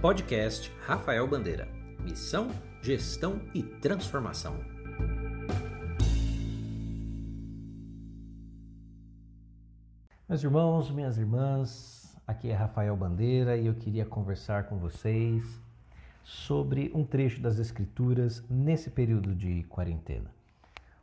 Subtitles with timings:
[0.00, 1.66] Podcast Rafael Bandeira.
[2.00, 2.50] Missão,
[2.82, 4.60] gestão e transformação.
[10.28, 15.60] Meus irmãos, minhas irmãs, aqui é Rafael Bandeira e eu queria conversar com vocês
[16.22, 20.30] sobre um trecho das Escrituras nesse período de quarentena.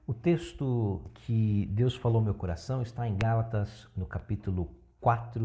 [0.05, 4.69] O texto que Deus falou no meu coração está em Gálatas, no capítulo
[5.01, 5.43] 4,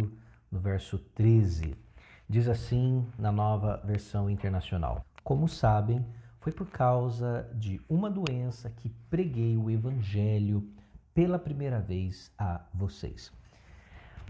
[0.53, 1.88] no verso 13.
[2.30, 6.05] Diz assim na nova versão internacional: Como sabem,
[6.41, 10.69] foi por causa de uma doença que preguei o evangelho
[11.14, 13.33] pela primeira vez a vocês.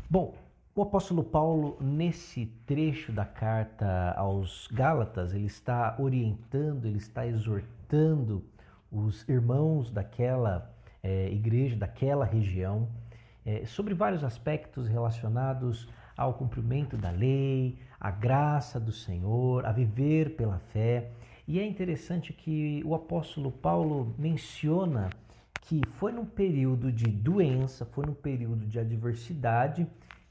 [0.09, 0.37] Bom,
[0.77, 8.45] o apóstolo Paulo, nesse trecho da carta aos Gálatas, ele está orientando, ele está exortando
[8.92, 10.73] os irmãos daquela
[11.03, 12.89] é, igreja, daquela região,
[13.45, 20.35] é, sobre vários aspectos relacionados ao cumprimento da lei, à graça do Senhor, a viver
[20.35, 21.13] pela fé.
[21.47, 25.09] E é interessante que o apóstolo Paulo menciona
[25.62, 29.87] que foi num período de doença, foi num período de adversidade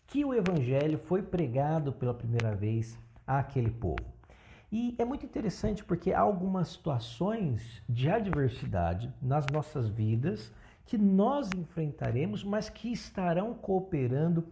[0.06, 4.04] que o evangelho foi pregado pela primeira vez àquele povo.
[4.70, 10.52] E é muito interessante porque há algumas situações de adversidade nas nossas vidas
[10.86, 14.45] que nós enfrentaremos, mas que estarão cooperando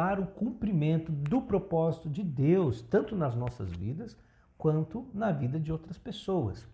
[0.00, 4.16] para o cumprimento do propósito de Deus, tanto nas nossas vidas
[4.56, 6.66] quanto na vida de outras pessoas.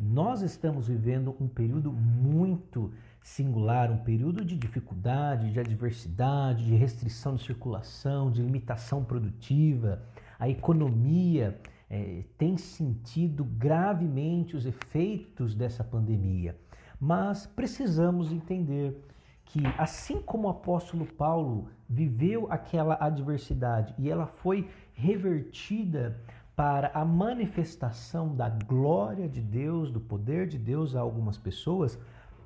[0.00, 7.36] Nós estamos vivendo um período muito singular, um período de dificuldade, de adversidade, de restrição
[7.36, 10.02] de circulação, de limitação produtiva.
[10.36, 16.58] A economia é, tem sentido gravemente os efeitos dessa pandemia.
[16.98, 19.00] Mas precisamos entender
[19.44, 26.20] que, assim como o apóstolo Paulo viveu aquela adversidade e ela foi revertida
[26.56, 31.98] para a manifestação da glória de Deus, do poder de Deus a algumas pessoas,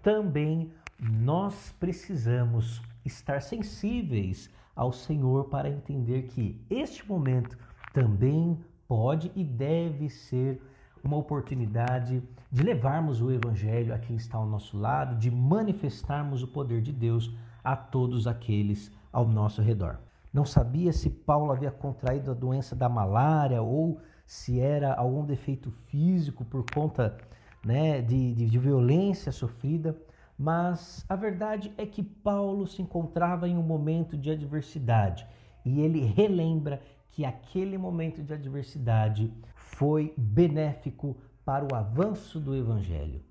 [0.03, 7.59] também nós precisamos estar sensíveis ao Senhor para entender que este momento
[7.93, 10.63] também pode e deve ser
[11.03, 16.49] uma oportunidade de levarmos o Evangelho a quem está ao nosso lado, de manifestarmos o
[16.49, 19.99] poder de Deus a todos aqueles ao nosso redor.
[20.33, 25.71] Não sabia se Paulo havia contraído a doença da malária ou se era algum defeito
[25.87, 27.17] físico por conta
[27.65, 29.97] né, de, de, de violência sofrida,
[30.39, 35.27] mas a verdade é que Paulo se encontrava em um momento de adversidade
[35.65, 36.81] e ele relembra
[37.17, 41.17] que aquele momento de adversidade foi benéfico
[41.47, 43.23] para o avanço do Evangelho.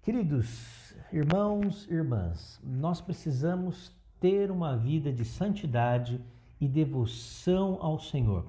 [0.00, 6.18] Queridos irmãos e irmãs, nós precisamos ter uma vida de santidade
[6.58, 8.46] e devoção ao Senhor.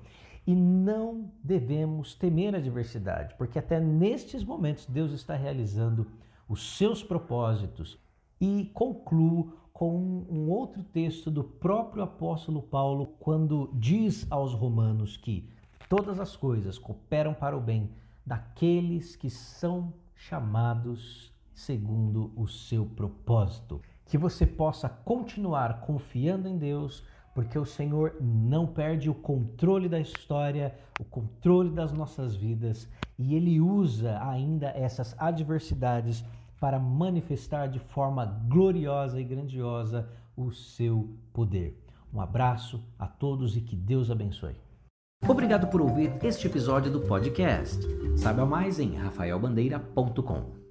[0.47, 6.07] E não devemos temer a adversidade, porque até nestes momentos Deus está realizando
[6.47, 7.99] os seus propósitos.
[8.41, 15.49] E concluo com um outro texto do próprio apóstolo Paulo, quando diz aos romanos que
[15.87, 17.89] todas as coisas cooperam para o bem
[18.25, 23.81] daqueles que são chamados segundo o seu propósito.
[24.05, 27.03] Que você possa continuar confiando em Deus,
[27.35, 33.35] porque o Senhor não perde o controle da história, o controle das nossas vidas, e
[33.35, 36.23] Ele usa ainda essas adversidades
[36.59, 41.77] para manifestar de forma gloriosa e grandiosa o seu poder.
[42.13, 44.55] Um abraço a todos e que Deus abençoe.
[45.27, 47.85] Obrigado por ouvir este episódio do podcast.
[48.17, 50.68] Saiba mais em rafaelbandeira.com.